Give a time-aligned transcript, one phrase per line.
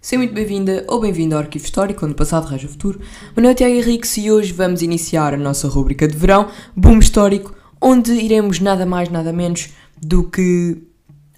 [0.00, 3.00] Seja muito bem-vinda ou bem-vindo ao Arquivo Histórico, onde passado rege o futuro.
[3.36, 7.00] Meu nome é Tiago Henrique e hoje vamos iniciar a nossa rubrica de verão, Boom
[7.00, 10.80] Histórico, onde iremos nada mais, nada menos do que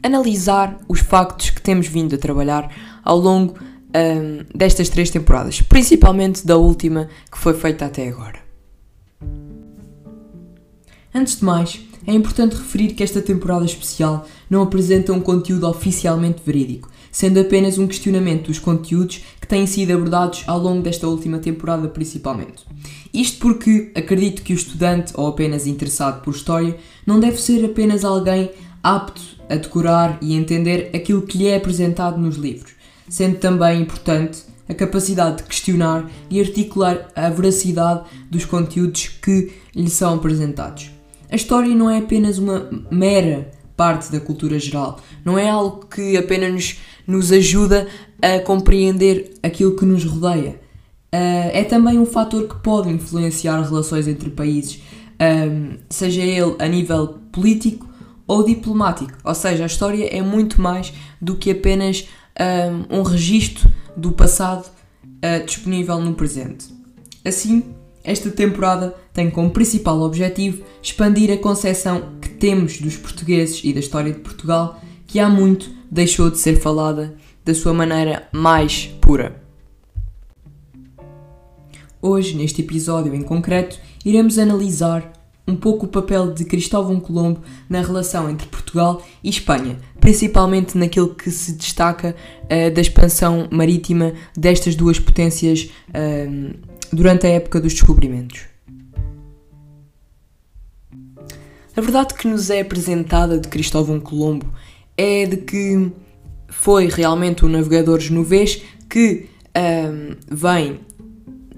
[0.03, 2.71] analisar os factos que temos vindo a trabalhar
[3.03, 8.41] ao longo um, destas três temporadas, principalmente da última que foi feita até agora.
[11.15, 16.43] Antes de mais, é importante referir que esta temporada especial não apresenta um conteúdo oficialmente
[16.45, 21.39] verídico, sendo apenas um questionamento dos conteúdos que têm sido abordados ao longo desta última
[21.39, 22.65] temporada principalmente.
[23.13, 28.05] Isto porque acredito que o estudante ou apenas interessado por história não deve ser apenas
[28.05, 28.51] alguém
[28.83, 32.73] apto a decorar e entender aquilo que lhe é apresentado nos livros,
[33.09, 39.91] sendo também importante a capacidade de questionar e articular a veracidade dos conteúdos que lhe
[39.91, 40.91] são apresentados.
[41.29, 43.51] A história não é apenas uma mera
[43.81, 47.89] parte da cultura geral, não é algo que apenas nos, nos ajuda
[48.21, 50.61] a compreender aquilo que nos rodeia.
[51.11, 54.83] Uh, é também um fator que pode influenciar relações entre países,
[55.19, 57.89] um, seja ele a nível político
[58.27, 59.17] ou diplomático.
[59.25, 62.07] Ou seja, a história é muito mais do que apenas
[62.91, 64.67] um, um registro do passado
[65.03, 66.67] uh, disponível no presente.
[67.25, 67.65] Assim,
[68.05, 74.13] esta temporada tem como principal objetivo expandir a concepção temos dos portugueses e da história
[74.13, 79.41] de Portugal, que há muito deixou de ser falada da sua maneira mais pura.
[82.01, 85.13] Hoje, neste episódio em concreto, iremos analisar
[85.47, 91.15] um pouco o papel de Cristóvão Colombo na relação entre Portugal e Espanha, principalmente naquilo
[91.15, 96.57] que se destaca uh, da expansão marítima destas duas potências uh,
[96.91, 98.51] durante a época dos descobrimentos.
[101.81, 104.45] A verdade que nos é apresentada de Cristóvão Colombo
[104.99, 105.91] é de que
[106.47, 110.81] foi realmente um navegador genovês que um, vem,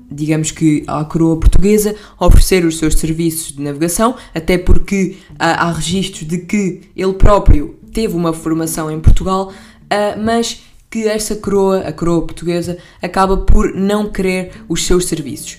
[0.09, 5.72] digamos que, à coroa portuguesa oferecer os seus serviços de navegação, até porque uh, há
[5.72, 11.81] registros de que ele próprio teve uma formação em Portugal, uh, mas que essa coroa,
[11.81, 15.59] a coroa portuguesa, acaba por não querer os seus serviços.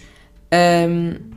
[0.53, 1.32] Um,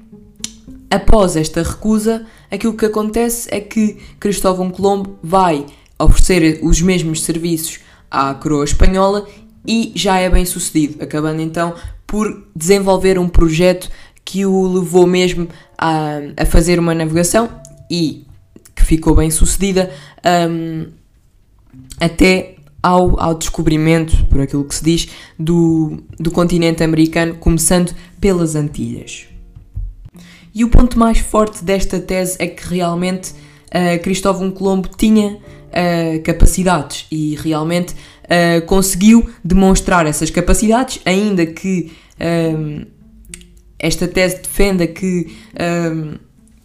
[0.90, 5.66] após esta recusa, aquilo que acontece é que Cristóvão Colombo vai
[5.98, 7.80] oferecer os mesmos serviços
[8.10, 9.26] à coroa espanhola
[9.66, 11.74] e já é bem sucedido, acabando então
[12.06, 13.90] por desenvolver um projeto
[14.24, 17.48] que o levou mesmo a, a fazer uma navegação
[17.90, 18.26] e
[18.74, 19.90] que ficou bem sucedida
[20.50, 20.86] um,
[22.00, 25.08] até ao, ao descobrimento, por aquilo que se diz,
[25.38, 29.26] do, do continente americano, começando pelas Antilhas.
[30.56, 36.22] E o ponto mais forte desta tese é que realmente uh, Cristóvão Colombo tinha uh,
[36.24, 41.92] capacidades e realmente uh, conseguiu demonstrar essas capacidades, ainda que
[43.78, 45.36] esta tese defenda que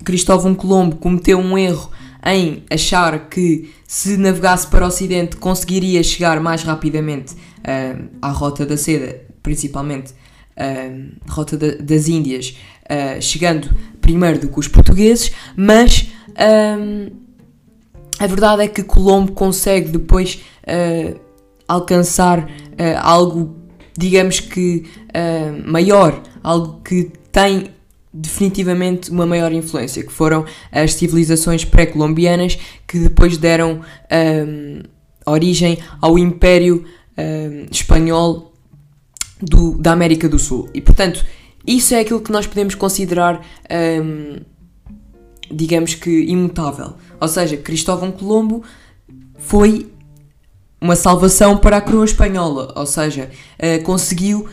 [0.05, 1.91] Cristóvão Colombo cometeu um erro
[2.25, 8.65] em achar que se navegasse para o Ocidente conseguiria chegar mais rapidamente uh, à Rota
[8.65, 10.13] da Seda, principalmente
[10.55, 12.55] uh, Rota da, das Índias,
[12.91, 13.69] uh, chegando
[14.01, 16.11] primeiro do que os portugueses, mas
[18.19, 20.39] a verdade é que Colombo consegue depois
[21.67, 22.49] alcançar
[22.99, 23.55] algo,
[23.95, 24.85] digamos que
[25.65, 27.69] maior, algo que tem
[28.13, 33.81] definitivamente uma maior influência, que foram as civilizações pré-colombianas que depois deram
[34.11, 34.81] um,
[35.25, 36.83] origem ao Império
[37.17, 38.51] um, Espanhol
[39.41, 40.69] do, da América do Sul.
[40.73, 41.25] E portanto,
[41.65, 43.45] isso é aquilo que nós podemos considerar,
[44.03, 44.37] um,
[45.51, 46.93] digamos que, imutável.
[47.19, 48.63] Ou seja, Cristóvão Colombo
[49.37, 49.91] foi
[50.79, 53.29] uma salvação para a coroa espanhola, ou seja,
[53.59, 54.47] uh, conseguiu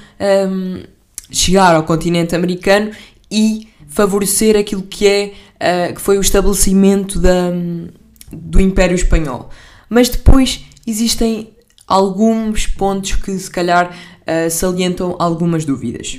[1.30, 2.91] chegar ao continente americano
[3.30, 5.32] e favorecer aquilo que é
[5.90, 7.50] uh, que foi o estabelecimento da,
[8.30, 9.50] do Império Espanhol.
[9.88, 11.50] Mas depois existem
[11.87, 16.19] alguns pontos que se calhar uh, salientam algumas dúvidas.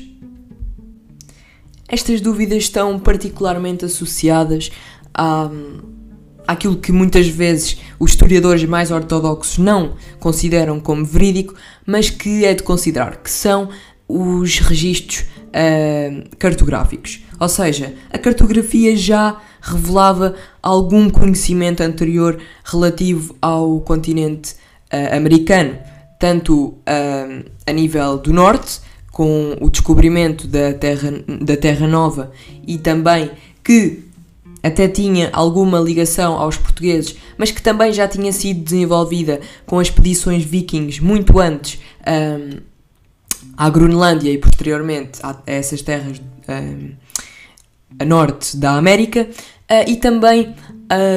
[1.91, 4.71] Estas dúvidas estão particularmente associadas
[5.13, 5.50] a,
[6.47, 11.56] àquilo que muitas vezes os historiadores mais ortodoxos não consideram como verídico,
[11.86, 13.69] mas que é de considerar que são
[14.07, 17.24] os registros uh, cartográficos.
[17.39, 24.53] Ou seja, a cartografia já revelava algum conhecimento anterior relativo ao continente
[24.91, 25.77] uh, americano,
[26.19, 28.81] tanto uh, a nível do norte,
[29.19, 31.12] com o descobrimento da Terra,
[31.42, 32.31] da terra Nova,
[32.66, 33.30] e também
[33.62, 34.06] que
[34.63, 40.45] até tinha alguma ligação aos portugueses, mas que também já tinha sido desenvolvida com expedições
[40.45, 42.62] vikings muito antes um,
[43.57, 46.92] à Groenlândia e posteriormente a, essas terras um,
[48.00, 49.27] a norte da América,
[49.69, 50.56] uh, e também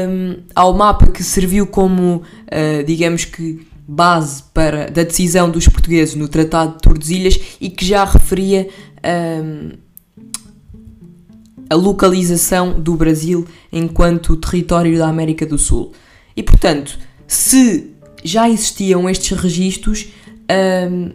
[0.08, 6.14] um, ao mapa que serviu como, uh, digamos que, base para, da decisão dos portugueses
[6.14, 8.68] no Tratado de Tordesilhas e que já referia
[11.68, 15.92] a localização do Brasil enquanto território da América do Sul.
[16.36, 17.90] E portanto, se
[18.24, 20.08] já existiam estes registros,
[20.90, 21.12] um,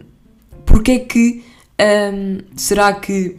[0.66, 1.44] porque é que
[2.12, 3.38] um, será que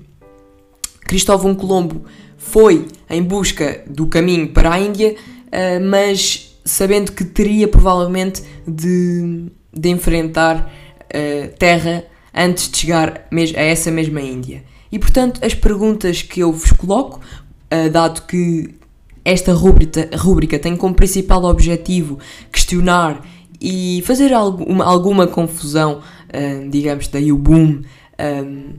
[1.01, 2.05] Cristóvão Colombo
[2.37, 5.15] foi em busca do caminho para a Índia,
[5.47, 10.71] uh, mas sabendo que teria provavelmente de, de enfrentar
[11.03, 14.63] uh, terra antes de chegar a essa mesma Índia?
[14.91, 18.75] E portanto, as perguntas que eu vos coloco, uh, dado que
[19.23, 22.19] esta rúbrica, rúbrica tem como principal objetivo
[22.51, 23.21] questionar
[23.61, 27.81] e fazer alguma, alguma confusão, uh, digamos, daí o boom
[28.19, 28.73] um,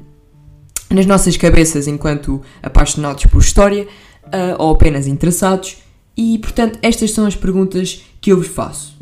[0.90, 3.86] nas nossas cabeças enquanto apaixonados por história
[4.26, 5.76] uh, ou apenas interessados.
[6.16, 8.96] E portanto, estas são as perguntas que eu vos faço.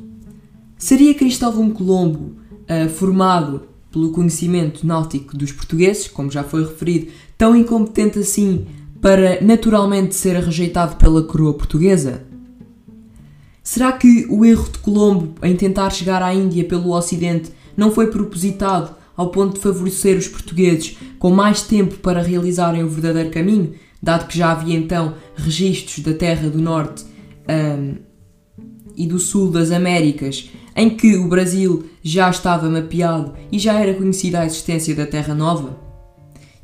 [0.77, 7.57] Seria Cristóvão Colombo uh, formado pelo conhecimento náutico dos portugueses, como já foi referido, tão
[7.57, 8.67] incompetente assim
[9.01, 12.25] para naturalmente ser rejeitado pela coroa portuguesa?
[13.63, 18.09] Será que o erro de Colombo em tentar chegar à Índia pelo Ocidente não foi
[18.09, 23.75] propositado ao ponto de favorecer os portugueses com mais tempo para realizarem o verdadeiro caminho,
[24.03, 27.05] dado que já havia então registros da Terra do Norte
[27.49, 27.97] um,
[28.97, 33.95] e do Sul das Américas em que o Brasil já estava mapeado e já era
[33.95, 35.77] conhecida a existência da Terra Nova?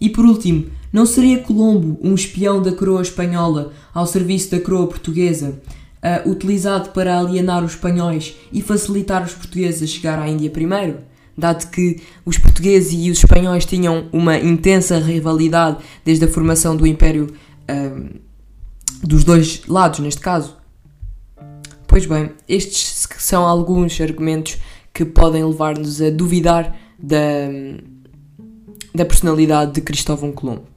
[0.00, 4.86] E por último, não seria Colombo um espião da coroa espanhola ao serviço da coroa
[4.86, 5.60] portuguesa,
[5.98, 10.98] uh, utilizado para alienar os espanhóis e facilitar os portugueses a chegar à Índia primeiro?
[11.36, 16.86] Dado que os portugueses e os espanhóis tinham uma intensa rivalidade desde a formação do
[16.86, 17.34] Império
[17.70, 18.20] uh,
[19.02, 20.56] dos dois lados, neste caso.
[21.86, 24.58] Pois bem, estes são alguns argumentos
[24.92, 27.18] que podem levar-nos a duvidar da,
[28.94, 30.74] da personalidade de Cristóvão Colombo.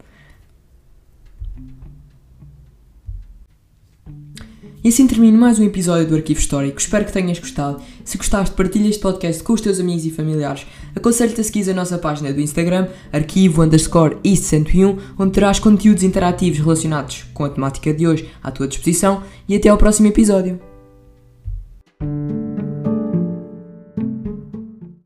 [4.83, 6.79] E assim termino mais um episódio do Arquivo Histórico.
[6.79, 7.81] Espero que tenhas gostado.
[8.07, 10.65] Se gostaste, partilha este podcast com os teus amigos e familiares.
[10.95, 16.57] Aconselho-te a seguir a nossa página do Instagram, arquivo underscore 101, onde terás conteúdos interativos
[16.57, 19.23] relacionados com a temática de hoje à tua disposição.
[19.45, 20.66] E até ao próximo episódio.